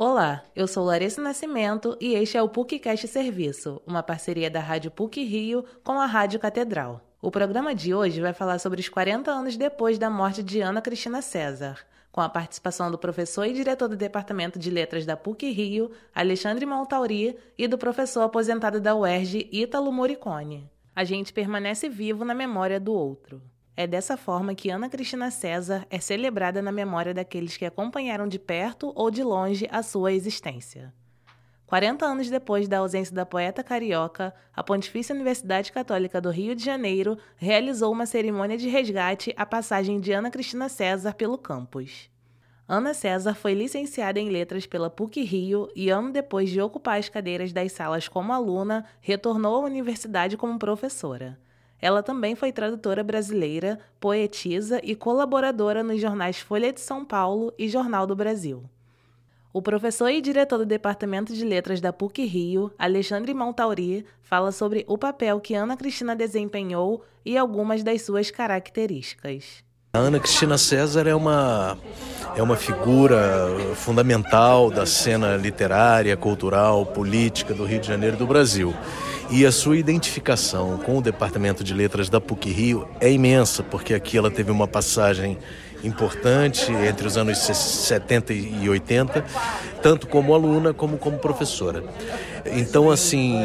[0.00, 4.92] Olá, eu sou Larissa Nascimento e este é o PUCcast Serviço, uma parceria da Rádio
[4.92, 7.00] PUC Rio com a Rádio Catedral.
[7.20, 10.80] O programa de hoje vai falar sobre os 40 anos depois da morte de Ana
[10.80, 15.50] Cristina César, com a participação do professor e diretor do Departamento de Letras da PUC
[15.50, 20.70] Rio, Alexandre Montauri, e do professor aposentado da UERJ, Ítalo Moricone.
[20.94, 23.42] A gente permanece vivo na memória do outro.
[23.80, 28.36] É dessa forma que Ana Cristina César é celebrada na memória daqueles que acompanharam de
[28.36, 30.92] perto ou de longe a sua existência.
[31.64, 36.64] 40 anos depois da ausência da poeta carioca, a Pontifícia Universidade Católica do Rio de
[36.64, 42.10] Janeiro realizou uma cerimônia de resgate à passagem de Ana Cristina César pelo campus.
[42.66, 47.08] Ana César foi licenciada em Letras pela PUC Rio e, ano depois de ocupar as
[47.08, 51.38] cadeiras das salas como aluna, retornou à universidade como professora.
[51.80, 57.68] Ela também foi tradutora brasileira, poetisa e colaboradora nos jornais Folha de São Paulo e
[57.68, 58.64] Jornal do Brasil.
[59.52, 64.84] O professor e diretor do Departamento de Letras da PUC Rio, Alexandre Montauri, fala sobre
[64.86, 69.64] o papel que Ana Cristina desempenhou e algumas das suas características.
[69.94, 71.78] A Ana Cristina César é uma,
[72.36, 78.26] é uma figura fundamental da cena literária, cultural, política do Rio de Janeiro e do
[78.26, 78.74] Brasil
[79.30, 83.94] e a sua identificação com o Departamento de Letras da PUC Rio é imensa, porque
[83.94, 85.38] aqui ela teve uma passagem
[85.84, 89.24] importante entre os anos 70 e 80,
[89.82, 91.84] tanto como aluna como como professora.
[92.46, 93.36] Então, assim,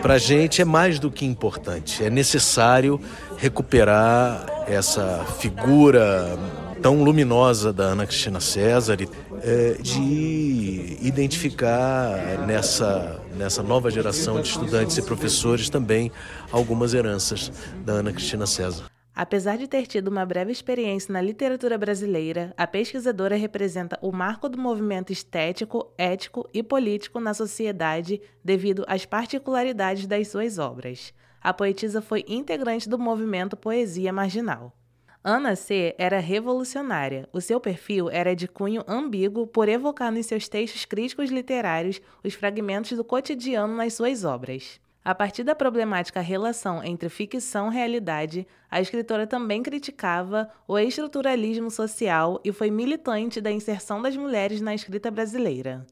[0.00, 3.00] para a gente é mais do que importante, é necessário
[3.36, 6.38] recuperar essa figura
[6.84, 8.98] tão luminosa da Ana Cristina César,
[9.42, 16.12] é, de identificar nessa, nessa nova geração de estudantes e professores também
[16.52, 17.50] algumas heranças
[17.86, 18.84] da Ana Cristina César.
[19.16, 24.46] Apesar de ter tido uma breve experiência na literatura brasileira, a pesquisadora representa o marco
[24.46, 31.14] do movimento estético, ético e político na sociedade devido às particularidades das suas obras.
[31.40, 34.83] A poetisa foi integrante do movimento Poesia Marginal.
[35.26, 35.94] Ana C.
[35.96, 37.26] era revolucionária.
[37.32, 42.34] O seu perfil era de cunho ambíguo por evocar nos seus textos críticos literários os
[42.34, 44.78] fragmentos do cotidiano nas suas obras.
[45.02, 51.70] A partir da problemática relação entre ficção e realidade, a escritora também criticava o estruturalismo
[51.70, 55.86] social e foi militante da inserção das mulheres na escrita brasileira.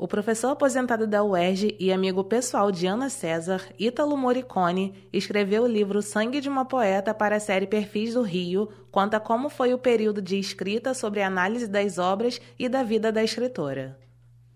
[0.00, 5.66] O professor aposentado da UERJ e amigo pessoal de Ana César, Ítalo Moricone, escreveu o
[5.66, 9.78] livro Sangue de uma Poeta para a série Perfis do Rio, conta como foi o
[9.78, 13.98] período de escrita sobre a análise das obras e da vida da escritora.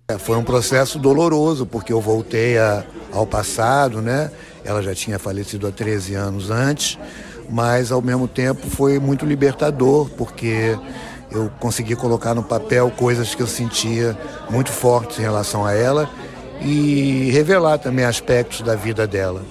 [0.09, 2.82] É, foi um processo doloroso, porque eu voltei a,
[3.12, 4.32] ao passado, né?
[4.65, 6.99] Ela já tinha falecido há 13 anos antes,
[7.50, 10.75] mas ao mesmo tempo foi muito libertador, porque
[11.31, 14.17] eu consegui colocar no papel coisas que eu sentia
[14.51, 16.09] muito fortes em relação a ela
[16.61, 19.43] e revelar também aspectos da vida dela.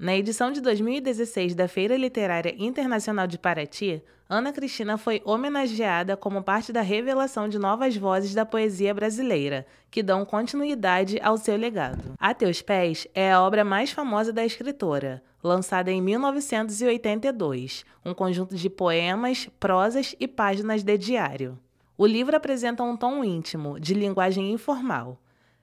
[0.00, 6.42] Na edição de 2016 da Feira Literária Internacional de Paraty, Ana Cristina foi homenageada como
[6.42, 12.14] parte da revelação de novas vozes da poesia brasileira, que dão continuidade ao seu legado.
[12.18, 18.56] A Teus Pés é a obra mais famosa da escritora, lançada em 1982, um conjunto
[18.56, 21.58] de poemas, prosas e páginas de diário.
[21.98, 25.20] O livro apresenta um tom íntimo, de linguagem informal.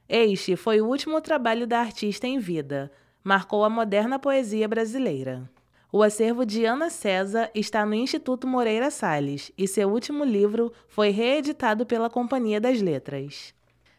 [0.08, 2.92] Este foi o último trabalho da artista em vida,
[3.28, 5.50] marcou a moderna poesia brasileira.
[5.92, 11.10] O acervo de Ana César está no Instituto Moreira Salles e seu último livro foi
[11.10, 13.54] reeditado pela Companhia das Letras.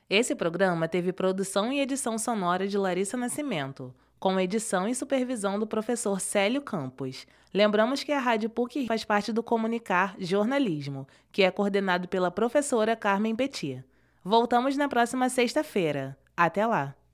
[0.09, 5.67] Esse programa teve produção e edição sonora de Larissa Nascimento, com edição e supervisão do
[5.67, 7.27] professor Célio Campos.
[7.53, 12.97] Lembramos que a Rádio PUC faz parte do Comunicar Jornalismo, que é coordenado pela professora
[12.97, 13.85] Carmen Petit.
[14.25, 16.17] Voltamos na próxima sexta-feira.
[16.35, 16.99] Até lá!